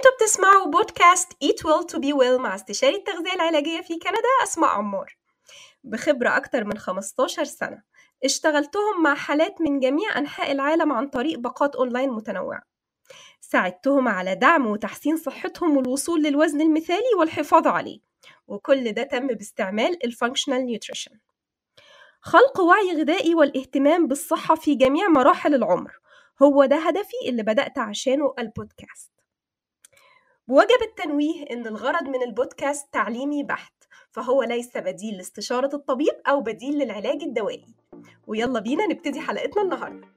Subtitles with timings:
[0.00, 4.70] أنتوا بتسمعوا بودكاست Eat Well to Be Well مع استشاري التغذية العلاجية في كندا أسماء
[4.70, 5.16] عمار.
[5.84, 7.82] بخبرة أكتر من 15 سنة
[8.24, 12.62] اشتغلتهم مع حالات من جميع أنحاء العالم عن طريق باقات أونلاين متنوعة.
[13.40, 18.00] ساعدتهم على دعم وتحسين صحتهم والوصول للوزن المثالي والحفاظ عليه
[18.48, 21.18] وكل ده تم باستعمال ال functional nutrition
[22.20, 25.98] خلق وعي غذائي والاهتمام بالصحة في جميع مراحل العمر
[26.42, 29.19] هو ده هدفي اللي بدأت عشانه البودكاست.
[30.50, 36.78] بوجب التنويه إن الغرض من البودكاست تعليمي بحت فهو ليس بديل لاستشارة الطبيب أو بديل
[36.78, 37.66] للعلاج الدوائي.
[38.26, 40.08] ويلا بينا نبتدي حلقتنا النهاردة.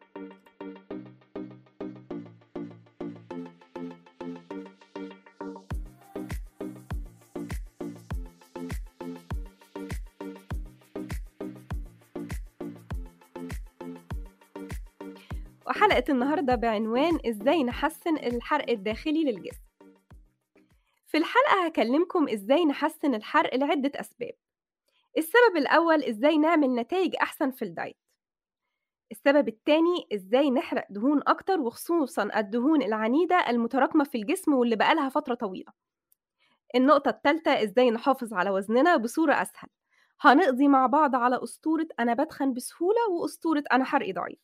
[15.67, 19.72] وحلقة النهاردة بعنوان إزاي نحسن الحرق الداخلي للجسم.
[21.13, 24.31] في الحلقة هكلمكم إزاي نحسن الحرق لعدة أسباب.
[25.17, 27.97] السبب الأول إزاي نعمل نتائج أحسن في الدايت.
[29.11, 35.33] السبب التاني إزاي نحرق دهون أكتر وخصوصا الدهون العنيدة المتراكمة في الجسم واللي بقالها فترة
[35.33, 35.71] طويلة.
[36.75, 39.69] النقطة التالتة إزاي نحافظ على وزننا بصورة أسهل.
[40.21, 44.39] هنقضي مع بعض على أسطورة أنا بتخن بسهولة وأسطورة أنا حرقي ضعيف.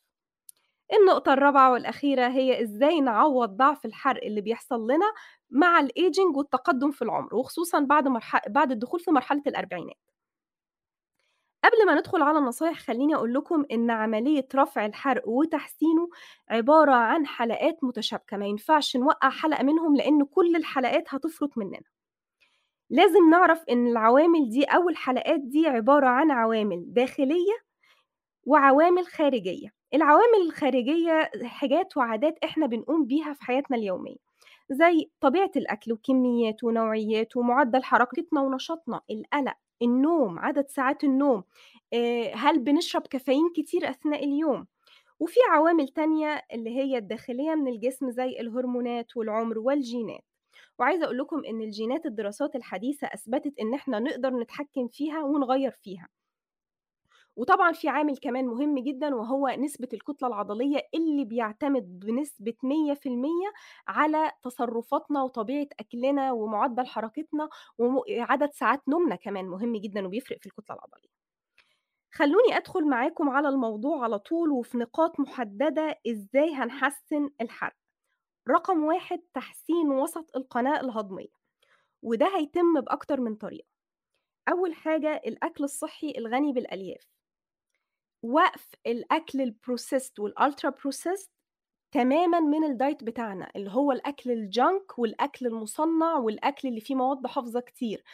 [0.92, 5.12] النقطة الرابعة والأخيرة هي إزاي نعوض ضعف الحرق اللي بيحصل لنا
[5.50, 8.48] مع الإيجينج والتقدم في العمر وخصوصا بعد مرح...
[8.48, 9.96] بعد الدخول في مرحلة الأربعينات.
[11.64, 16.08] قبل ما ندخل على النصايح خليني أقول لكم إن عملية رفع الحرق وتحسينه
[16.50, 18.36] عبارة عن حلقات متشابكة.
[18.36, 21.80] ما ينفعش نوقع حلقة منهم لأن كل الحلقات هتفرط مننا.
[22.90, 27.52] لازم نعرف إن العوامل دي أو الحلقات دي عبارة عن عوامل داخلية
[28.44, 29.68] وعوامل خارجية.
[29.94, 34.29] العوامل الخارجية حاجات وعادات إحنا بنقوم بيها في حياتنا اليومية.
[34.70, 41.44] زي طبيعة الأكل وكمياته ونوعياته ومعدل حركتنا ونشاطنا القلق النوم عدد ساعات النوم
[42.34, 44.66] هل بنشرب كافيين كتير أثناء اليوم؟
[45.20, 50.24] وفي عوامل تانية اللي هي الداخلية من الجسم زي الهرمونات والعمر والجينات.
[50.78, 56.08] وعايزة أقول لكم إن الجينات الدراسات الحديثة أثبتت إن إحنا نقدر نتحكم فيها ونغير فيها.
[57.36, 63.52] وطبعا في عامل كمان مهم جدا وهو نسبة الكتلة العضلية اللي بيعتمد بنسبة 100%
[63.88, 67.48] على تصرفاتنا وطبيعة أكلنا ومعدل حركتنا
[67.78, 71.10] وعدد ساعات نومنا كمان مهم جدا وبيفرق في الكتلة العضلية.
[72.12, 77.76] خلوني أدخل معاكم على الموضوع على طول وفي نقاط محددة إزاي هنحسن الحرق.
[78.48, 81.32] رقم واحد تحسين وسط القناة الهضمية
[82.02, 83.68] وده هيتم بأكتر من طريقة.
[84.48, 87.19] أول حاجة الأكل الصحي الغني بالألياف.
[88.22, 91.30] وقف الأكل ال processed وال ultra processed
[91.92, 96.94] تماما من ال diet بتاعنا اللي هو الأكل ال junk والأكل المصنع والأكل اللي فيه
[96.94, 98.04] مواد حافظة كتير.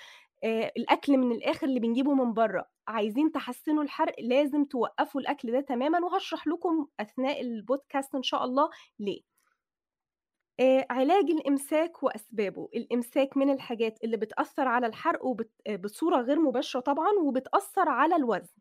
[0.45, 2.67] آه الأكل من الآخر اللي بنجيبه من بره.
[2.89, 8.71] عايزين تحسنوا الحرق لازم توقفوا الأكل ده تماما وهشرح لكم أثناء البودكاست إن شاء الله
[8.99, 9.21] ليه.
[10.61, 12.69] آه علاج الإمساك وأسبابه.
[12.75, 15.51] الإمساك من الحاجات اللي بتأثر على الحرق وبت...
[15.71, 18.55] بصورة غير مباشرة طبعا وبتأثر على الوزن.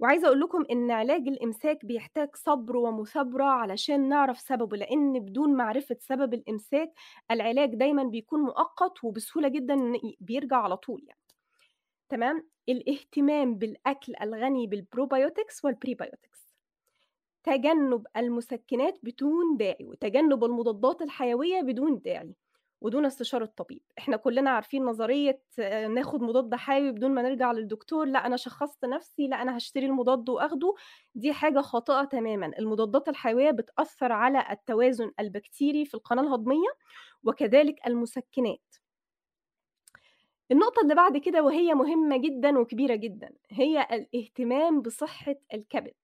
[0.00, 5.96] وعايزة أقول لكم إن علاج الإمساك بيحتاج صبر ومثابرة علشان نعرف سببه لأن بدون معرفة
[6.00, 6.92] سبب الإمساك
[7.30, 11.20] العلاج دايما بيكون مؤقت وبسهولة جدا بيرجع على طول يعني.
[12.08, 16.54] تمام؟ الاهتمام بالأكل الغني بال probiotics وال prebiotics
[17.44, 22.34] تجنب المسكنات بدون داعي وتجنب المضادات الحيوية بدون داعي.
[22.80, 25.42] ودون استشارة طبيب إحنا كلنا عارفين نظرية
[25.88, 30.28] ناخد مضاد حيوي بدون ما نرجع للدكتور لا أنا شخصت نفسي لا أنا هشتري المضاد
[30.28, 30.74] وآخده.
[31.14, 32.46] دي حاجة خاطئة تماما.
[32.58, 36.68] المضادات الحيوية بتأثر على التوازن البكتيري في القناة الهضمية
[37.24, 38.74] وكذلك المسكنات.
[40.52, 45.94] النقطة اللي بعد كده وهي مهمة جدا وكبيرة جدا هي الاهتمام بصحة الكبد.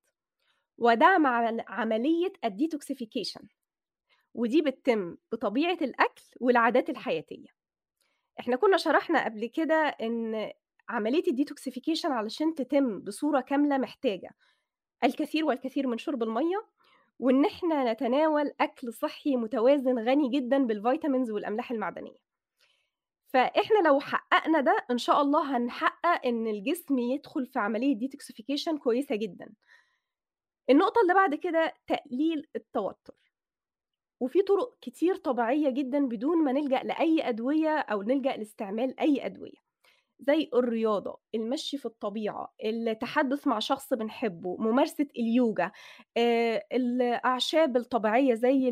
[0.79, 1.27] ودعم
[1.69, 3.41] عملية ال detoxification.
[4.37, 7.49] ودي بتتم بطبيعة الأكل والعادات الحياتية.
[8.41, 10.53] إحنا كنا شرحنا قبل كده إن
[10.89, 14.31] عملية ال detoxification علشان تتم بصورة كاملة محتاجة
[15.05, 16.67] الكثير والكثير من شرب المية
[17.19, 22.19] وإن إحنا نتناول أكل صحي متوازن غني جدا بال vitamins والأملاح المعدنية.
[23.29, 29.17] فإحنا لو حققنا ده إن شاء الله هنحقق إن الجسم يدخل في عملية detoxification كويسة
[29.17, 29.53] جدا.
[30.71, 33.15] النقطة اللي بعد كده تقليل التوتر.
[34.21, 39.67] وفي طرق كتير طبيعية جدا بدون ما نلجأ لأي أدوية أو نلجأ لاستعمال أي أدوية
[40.21, 45.73] زي الرياضة المشي في الطبيعة التحدث مع شخص بنحبه ممارسة اليوجا
[46.73, 48.69] الأعشاب الطبيعية زي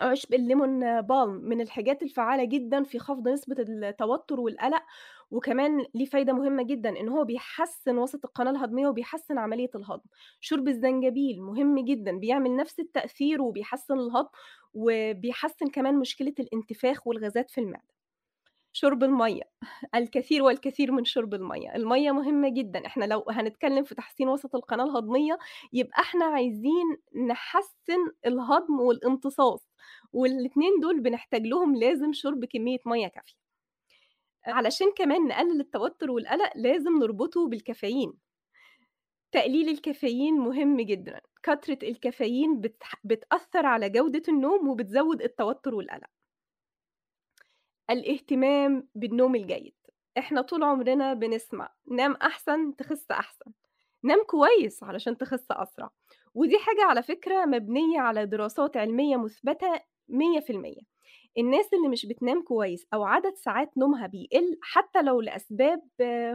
[0.00, 4.82] عُشب الlemon balm من الحاجات الفعّالة جدًا في خفض نسبة التوتر والقلق،
[5.30, 10.04] وكمان ليه فايدة مهمة جدًا إن هو بيحسّن وسط القناة الهضمية وبيحسّن عملية الهضم.
[10.40, 14.28] شرب الزنجبيل مهم جدًا، بيعمل نفس التأثير وبيحسّن الهضم،
[14.74, 17.98] وبيحسّن كمان مشكلة الانتفاخ والغازات في المعدة.
[18.72, 19.42] شرب المَيّة،
[19.94, 24.84] الكثير والكثير من شرب المَيّة، المَيّة مهمة جدًا، إحنا لو هنتكلم في تحسين وسط القناة
[24.84, 25.38] الهضمية،
[25.72, 26.96] يبقى إحنا عايزين
[27.28, 29.68] نحسّن الهضم والامتصاص،
[30.12, 33.47] والاتنين دول بنحتاج لهم لازم شرب كمية مَيّة كافية.
[34.48, 38.12] علشان كمان نقلل التوتر والقلق لازم نربطه بالكافيين.
[39.32, 42.60] تقليل الكافيين مهم جدًا، كترة الكافيين
[43.04, 46.06] بتأثّر على جودة النوم وبتزوّد التوتر والقلق.
[47.90, 49.74] الاهتمام بالنوم الجيد،
[50.18, 53.52] إحنا طول عمرنا بنسمع نام أحسن تخِس أحسن،
[54.02, 55.90] نام كويس علشان تخِس أسرع،
[56.34, 60.97] ودي حاجة على فكرة مبنية على دراسات علمية مُثبتة 100%.
[61.38, 65.82] الناس اللي مش بتنام كويس أو عدد ساعات نومها بيقِل حتى لو لأسباب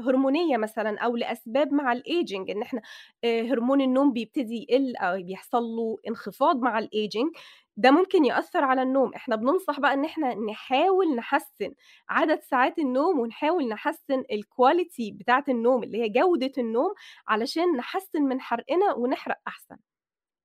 [0.07, 2.81] هرمونية مثلًا أو لأسباب مع الaging إن إحنا
[3.23, 7.31] آآ هرمون النوم بيبتدي يقِل أو بيحصل له انخفاض مع الaging
[7.77, 11.73] ده ممكن يأثّر على النوم، إحنا بننصح بقى إن إحنا نحاول نحسّن
[12.09, 16.93] عدد ساعات النوم ونحاول نحسّن الquality بتاعة النوم اللي هي جودة النوم
[17.27, 19.77] علشان نحسّن من حرقنا ونحرق أحسن،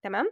[0.05, 0.31] تمام؟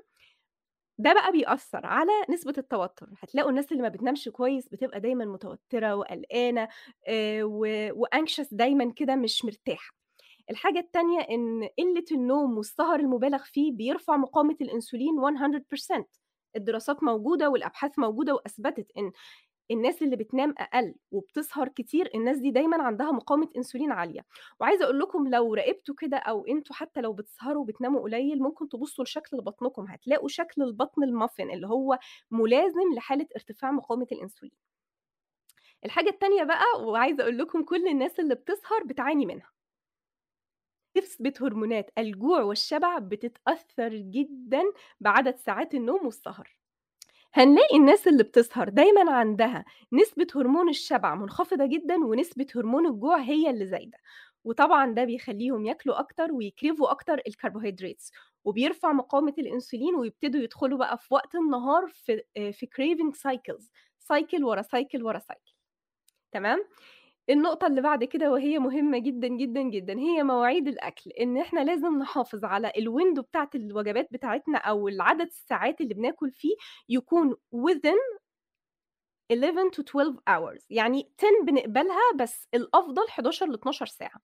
[0.99, 5.95] ده بقى بيأثّر على نسبة التوتر، هتلاقوا الناس اللي ما بتنامش كويس بتبقى دايمًا متوترة
[5.97, 6.69] وقلقانة
[7.09, 7.67] آآ و
[8.07, 9.95] وanxious دايمًا كده مش مرتاحة.
[10.51, 16.07] الحاجة التانية إن قِلّة النوم والسهر المُبالغ فيه بيرفع مقاومة الأنسولين 100%
[16.57, 19.13] الدراسات موجودة والأبحاث موجودة وأثبتت إن
[19.71, 24.21] الناس اللي بتنام أقل وبتسهر كتير، الناس دي دايمًا عندها مقاومة أنسولين عالية.
[24.61, 29.05] وعايزة أقول لكم لو راقبتوا كده أو أنتم حتى لو بتسهروا وبتناموا قليل، ممكن تبُصّوا
[29.05, 31.99] لشكل بطنكم، هتلاقوا شكل البطن الmuffin اللي هو
[32.31, 34.53] ملازم لحالة ارتفاع مقاومة الأنسولين.
[35.85, 39.51] الحاجة التانية بقى وعايزة أقول لكم كل الناس اللي بتسهر بتعاني منها.
[40.97, 44.63] نسبة هرمونات الجوع والشبع بتتأثّر جدًا
[45.01, 46.57] بعدد ساعات النوم والسهر.
[47.37, 53.51] هنلاقي الناس اللي بتسهر دايمًا عندها نسبة هرمون الشبع منخفضة جدًا ونسبة هرمون الجوع هي
[53.51, 53.99] اللي زايدة،
[54.45, 58.11] وطبعًا ده بيخلّيهم ياكلوا أكتر ويكرِفوا أكتر الcarbohydrates
[58.45, 63.63] وبيرفع مقاومة الأنسولين ويبتدوا يدخلوا بقى في وقت النهار في آآ في craving cycles
[64.13, 65.53] cycle ورا cycle ورا cycle
[66.33, 66.65] تمام؟
[67.31, 71.99] النقطة اللي بعد كده وهي مهمة جدًا، جدًا، جدًا، هي مواعيد الأكل، إن إحنا لازم
[71.99, 76.55] نحافظ على الwindow بتاعة الوجبات بتاعتنا أو العدد الساعات اللي بناكل فيه
[76.89, 78.19] يكون within
[79.33, 80.63] 11 to 12 hours.
[80.71, 84.21] يعني 10 بنقبلها بس الأفضل 11 ل12 ساعة.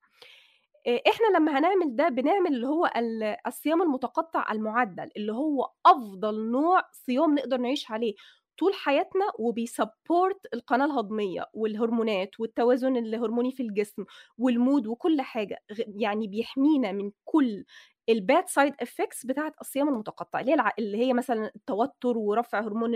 [0.87, 6.51] آآ إحنا لمّا هنعمل ده بنعمل اللي هو ال الصيام المتقطع المُعدّل، اللي هو أفضل
[6.51, 8.15] نوع صيام نقدر نعيش عليه.
[8.57, 14.03] طول حياتنا وبيsupport القناة الهضمية والهرمونات والتوازن الهرموني في الجسم
[14.41, 17.65] والmood وكل حاجة، غ يعني بيحمينا من كل
[18.11, 22.91] الbad side effects بتاعة الصيام المتقطع، اللي هي اللي هي مثلًا التوتر ورفع هرمون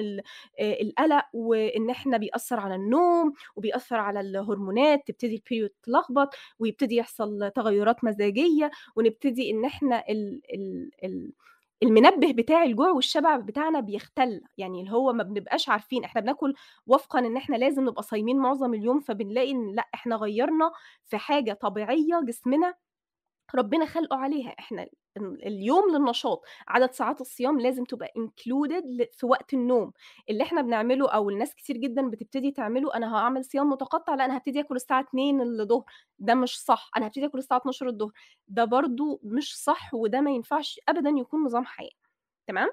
[0.60, 8.04] القلق وإن إحنا بيأثّر على النوم وبيأثّر على الهرمونات، تبتدي الperiod تلخبط ويبتدي يحصل تغيُّرات
[8.04, 11.34] مزاجية ونبتدي إن إحنا ال ال ال
[11.84, 16.54] المنبه بتاع الجوع والشبع بتاعنا بيختل، يعني اللي هو ما بنبقاش عارفين إحنا بناكل
[16.88, 20.72] وفقًا إن إحنا لازم نبقى صايمين معظم اليوم، فبنلاقي إن لأ، إحنا غيّرنا
[21.06, 22.74] في حاجة طبيعية جسمنا
[23.56, 24.84] ربنا خلقه عليها، إحنا
[25.18, 28.12] ال اليوم للنشاط، عدد ساعات الصيام لازم تبقى
[28.86, 29.92] ل في وقت النوم،
[30.30, 34.36] اللي إحنا بنعمله أو الناس كتير جدًا بتبتدي تعمله أنا هاعمل صيام متقطع، لأ أنا
[34.36, 35.84] هابتدي آكل الساعة 02:00 الضهر،
[36.20, 38.12] ده مش صح، أنا هابتدي آكل الساعة 12:00 الضهر،
[38.48, 41.90] ده برضه مش صح وده ما ينفعش أبدًا يكون نظام حياة،
[42.48, 42.70] تمام؟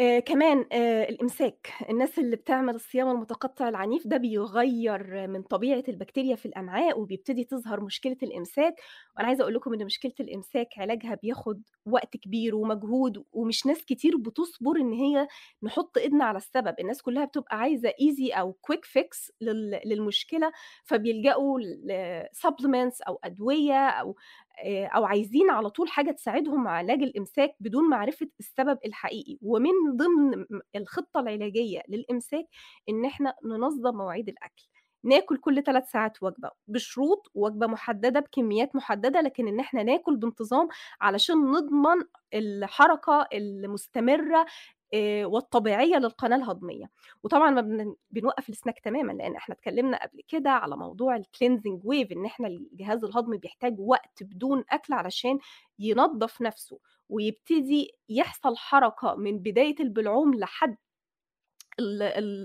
[0.00, 6.36] آآ كمان آآ الإمساك، الناس اللي بتعمل الصيام المتقطع العنيف ده بيغيّر من طبيعة البكتيريا
[6.36, 8.74] في الأمعاء وبيبتدي تظهر مشكلة الإمساك،
[9.16, 14.16] وأنا عايزة أقول لكم إن مشكلة الإمساك علاجها بياخد وقت كبير ومجهود ومش ناس كتير
[14.16, 15.28] بتصبر إن هي
[15.62, 20.52] نحُط إيدنا على السبب، الناس كلّها بتبقى عايزة easy أو quick fix لل للمشكلة،
[20.84, 24.16] فبيلجأوا لsupplements أو أدوية أو
[24.64, 30.38] أو عايزين على طول حاجة تساعدهم على علاج الإمساك بدون معرفة السبب الحقيقي، ومن ضمن
[30.50, 32.46] م الخطة العلاجية للإمساك
[32.88, 34.64] إن إحنا ننظّم مواعيد الأكل،
[35.04, 40.68] ناكل كل 3 ساعات وجبة بشروط، وجبة محددة بكميات محددة، لكن إن إحنا ناكل بانتظام
[41.00, 42.02] علشان نضمن
[42.34, 44.46] الحركة المستمرة
[44.94, 46.90] آآ والطبيعية للقناة الهضمية،
[47.22, 52.12] وطبعًا ما بن بنوقّف السناك تمامًا، لإن إحنا اتكلمنا قبل كده على موضوع الcleansing wave
[52.12, 55.38] إن إحنا الجهاز الهضمي بيحتاج وقت بدون أكل علشان
[55.78, 56.78] ينضّف نَفْسه،
[57.08, 60.76] ويبتدي يحصل حركة من بداية البلعوم لحد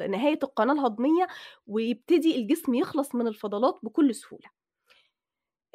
[0.09, 1.27] نهاية القناة الهضمية
[1.67, 4.49] ويبتدي الجسم يخلص من الفضلات بكل سهولة.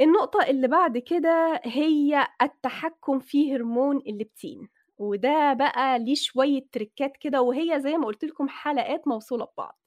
[0.00, 4.68] النقطة اللي بعد كده هي التحكم في هرمون الليبتين،
[4.98, 9.78] وده بقى ليه شوية تريكات كده وهي زي ما قُلت لكم حلقات موصولة ببعض.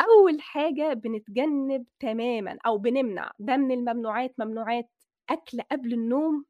[0.00, 4.90] أول حاجة بنتجنب تمامًا أو بنمنع، ده من الممنوعات ممنوعات
[5.30, 6.44] أكل قبل النوم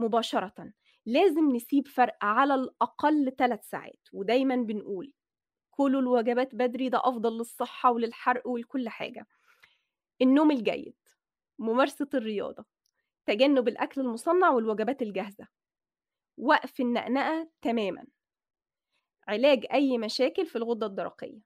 [0.00, 0.72] مباشرةً،
[1.06, 5.12] لازم نسيب فرق على الأقل 3 ساعات، ودايمًا بنقول
[5.70, 9.26] كلوا الوجبات بدري ده أفضل للصحة وللحرق ولكل حاجة.
[10.22, 10.94] النوم الجيد،
[11.58, 12.64] ممارسة الرياضة،
[13.26, 15.48] تجنب الأكل المصنّع والوجبات الجاهزة،
[16.38, 18.04] وقف النقنقة تمامًا،
[19.28, 21.38] علاج أي مشاكل في الغدة الدرقية،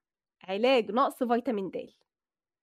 [0.45, 1.77] علاج نقص فيتامين د.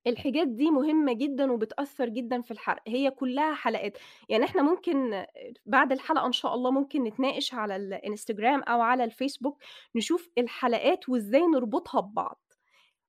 [0.07, 3.97] الحاجات دي مهمة جدًا وبتأثّر جدًا في الحرق، هي كلّها حلقات،
[4.29, 5.25] يعني إحنا ممكن
[5.65, 9.63] بعد الحلقة إن شاء الله ممكن نتناقش على الإنستجرام أو على الفيسبوك
[9.95, 12.41] نشوف الحلقات وإزاي نربطها ببعض.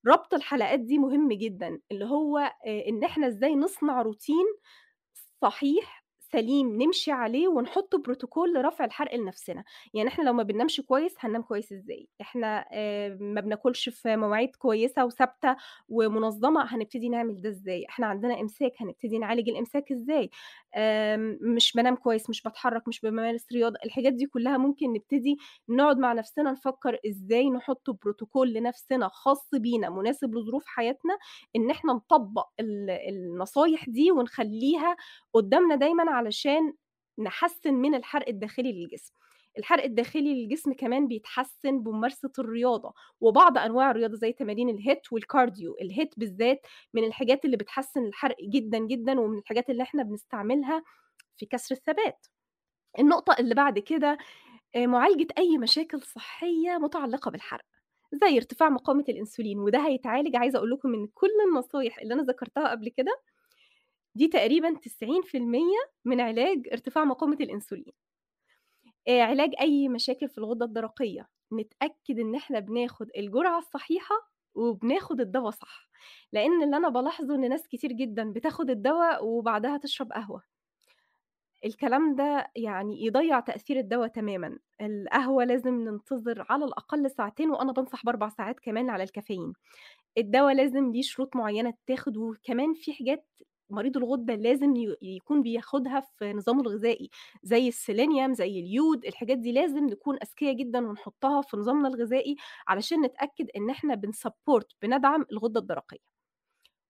[0.09, 2.53] ربط الحلقات دي مهم جدًا، اللي هو آآ
[2.89, 4.47] إن إحنا إزاي نصنع روتين
[5.43, 6.04] صحيح
[6.35, 9.65] سليم نمشي عليه ونحط بروتوكول لرفع الحرق لنفسنا،
[9.95, 14.57] يعني إحنا لو ما بننامش كويس هننام كويس إزاي؟ إحنا آآ ما بناكلش في مواعيد
[14.57, 15.57] كويسة وثابتة
[15.89, 20.31] ومنظمة هنبتدي نعمل ده إزاي؟ إحنا عندنا إمساك هنبتدي نعالج الإمساك إزاي؟
[20.77, 25.37] آمم مش بانام كويس، مش باتحرك، مش بامارس رياضة، الحاجات دي كلها ممكن نبتدي
[25.69, 31.19] نقعد مع نفسنا نفكر إزاي نحط بروتوكول لنفسنا خاص بينا مناسب لظروف حياتنا،
[31.57, 34.97] إن إحنا نطبّق ال النصايح دي ونخلّيها
[35.35, 36.73] قدّامنا دايمًا علشان
[37.19, 39.13] نحسّن من الحرق الداخلي للجسم.
[39.59, 46.09] الحرق الداخلي للجسم كمان بيتحسّن بممارسة الرياضة، وبعض أنواع الرياضة زي تمارين الHIIT والكارديو، الHIIT
[46.17, 50.83] بالذات من الحاجات اللي بتحسّن الحرق جدًا، جدًا، ومن الحاجات اللي إحنا بنستعملها
[51.37, 52.27] في كسر الثبات.
[52.99, 54.19] النقطة اللي بعد كده
[54.77, 57.65] آآ معالجة أي مشاكل صحية متعلقة بالحرق،
[58.13, 62.69] زي ارتفاع مقاومة الأنسولين، وده هيتعالج عايزة أقول لكم إن كل النصايح اللي أنا ذكرتها
[62.71, 63.21] قبل كده
[64.15, 67.93] دي تقريبًا 90% من علاج ارتفاع مقاومة الأنسولين.
[69.09, 74.15] آآ علاج أي مشاكل في الغدة الدرقية، نتأكد إن إحنا بناخد الجرعة الصحيحة
[74.55, 75.89] وبناخد الدوا صح،
[76.33, 80.43] لإن اللي أنا بالاحظه إن ناس كتير جدًا بتاخد الدوا وبعدها تشرب قهوة.
[81.65, 88.03] الكلام ده يعني يضيّع تأثير الدوا تمامًا، القهوة لازم ننتظر على الأقل ساعتين وأنا بانصح
[88.07, 89.53] ب4 ساعات كمان على الكافيين.
[90.19, 93.27] الدوا لازم ليه شروط معيّنة تتاخد وكمان في حاجات
[93.71, 97.11] مريض الغدة لازم يكون بياخدها في نظامه الغذائي،
[97.43, 102.37] زي السيلينيوم، زي اليود، الحاجات دي لازم نكون أذكيا جدًا ونحطها في نظامنا الغذائي
[102.69, 105.99] علشان نتأكد إن إحنا بن support بندعم الغدة الدرقية.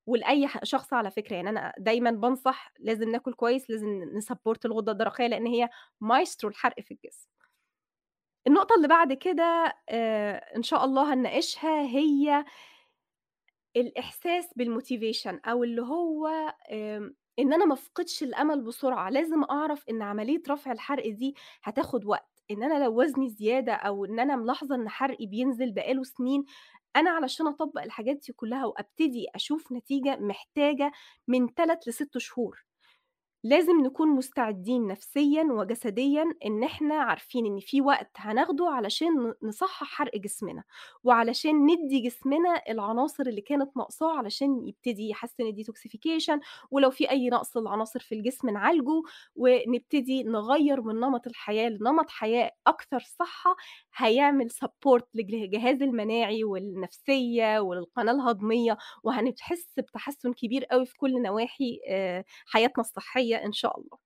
[0.07, 4.59] ولأي ح شخص على فكرة، يعني أنا دايمًا بانصح لازم ناكل كويس، لازم ن support
[4.65, 5.69] الغدة الدرقية لإن هي
[6.01, 7.29] مايسترو الحرق في الجسم.
[8.47, 12.45] النقطة اللي بعد كده آآ إن شاء الله هنناقشها هي
[13.77, 16.27] الإحساس بالmotivation أو اللي هو
[17.39, 22.43] إن أنا ما أفقدش الأمل بسرعة، لازم أعرف إن عملية رفع الحرق دي هتاخد وقت،
[22.51, 26.45] إن أنا لو وزني زيادة أو إن أنا ملاحظة إن حرقي بينزل بقى له سنين،
[26.97, 30.93] أنا علشان أطبّق الحاجات دي كلها وأبتدي أشوف نتيجة محتاجة
[31.29, 32.64] من 3 ل6 شهور.
[33.45, 40.17] لازم نكون مستعدين نفسيًا وجسديًا إن إحنا عارفين إن في وقت هناخده علشان نصحّح حرق
[40.17, 40.63] جسمنا،
[41.05, 46.39] وعلشان ندّي جسمنا العناصر اللي كانت ناقصاه علشان يبتدي يحسّن الdetoxification
[46.71, 49.03] ولو في أي نقص لعناصر في الجسم نعالجه،
[49.37, 53.57] ونبتدي نغيّر من نمط الحياة لنمط حياة أكثر صحة،
[53.97, 54.51] هيعمل
[55.15, 62.83] لج الجهاز المناعي والنفسية وللقناة الهضمية، وهنحس بتحسُّن كبير أوي في كل نواحي آآ حياتنا
[63.35, 63.99] الصحية إن شاء الله.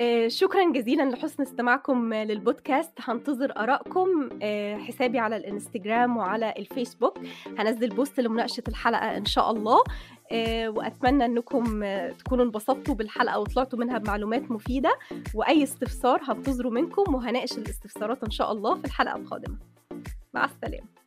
[0.00, 7.18] آآ شكرًا جزيلًا لحُسن استماعكم للبودكاست، هانتظر آرائكم آآ حسابي على الإنستجرام وعلى الفيسبوك،
[7.58, 9.84] هانزّل بوست لمناقشة الحلقة إن شاء الله،
[10.32, 14.98] آآ وأتمنى إنكم تكونوا انبسطتوا بالحلقة وطلعتوا منها بمعلومات مفيدة،
[15.34, 19.58] وأي استفسار هانتظره منكم وهاناقش الاستفسارات إن شاء الله في الحلقة القادمة.
[20.34, 20.97] مع السلامة.